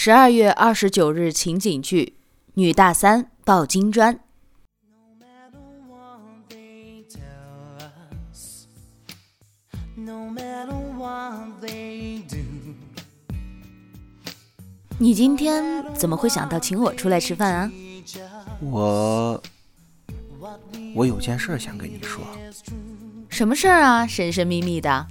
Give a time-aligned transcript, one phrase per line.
[0.00, 2.14] 十二月二十九日情景剧：
[2.54, 4.20] 女大三抱金砖。
[14.98, 17.72] 你今天怎么会想到请我出来吃饭啊？
[18.60, 19.42] 我
[20.94, 22.24] 我有件事想跟你说。
[23.28, 24.06] 什么事儿啊？
[24.06, 25.08] 神神秘秘的。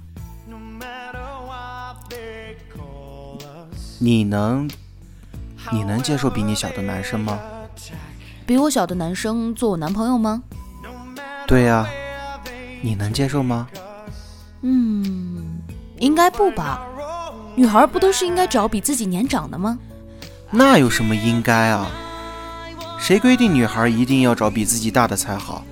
[3.98, 4.70] 你能
[5.72, 7.38] 你能接受比你小的男生吗？
[8.46, 10.42] 比我小的男生做我男朋友吗？
[11.46, 11.86] 对呀，
[12.80, 13.68] 你能接受吗？
[14.62, 15.60] 嗯，
[15.98, 16.80] 应该不吧。
[17.56, 19.78] 女孩不都是应该找比自己年长的吗？
[20.50, 21.90] 那有什么应该啊？
[22.98, 25.64] 谁规定女孩一定要找比自己大的才好？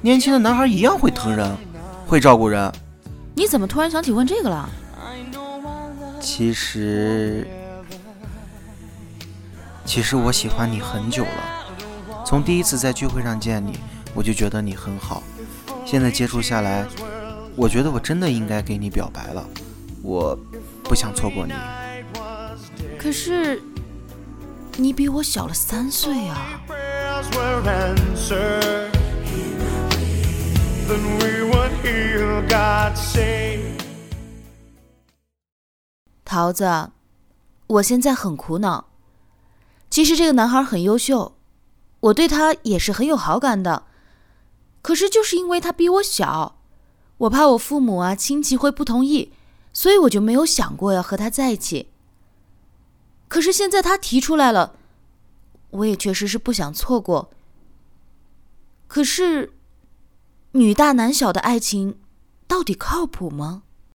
[0.00, 1.56] 年轻的男孩一样会疼人，
[2.06, 2.72] 会照顾人。
[3.34, 4.68] 你怎么突然想起问这个了？
[6.24, 7.46] 其实，
[9.84, 12.24] 其实我喜欢你很久了。
[12.26, 13.78] 从第一次在聚会上见你，
[14.14, 15.22] 我就觉得你很好。
[15.84, 16.86] 现在接触下来，
[17.54, 19.46] 我觉得我真的应该给你表白了。
[20.02, 20.36] 我。
[20.86, 21.54] 不想错过你，
[22.98, 23.58] 可是
[24.76, 26.60] 你比我小了三岁啊！
[36.34, 36.90] 桃子，
[37.68, 38.86] 我现在很苦恼。
[39.88, 41.36] 其实这个男孩很优秀，
[42.00, 43.84] 我对他也是很有好感的。
[44.82, 46.58] 可是就是因为他比我小，
[47.18, 49.32] 我怕我父母啊亲戚会不同意。
[49.72, 51.90] 所以我就没有想过要和他在一起。
[53.28, 54.74] 可是现在他提出来了，
[55.70, 57.30] 我也确实是不想错过。
[58.88, 59.52] 可是，
[60.50, 62.00] 女大男小的爱情，
[62.48, 63.62] 到底靠谱吗？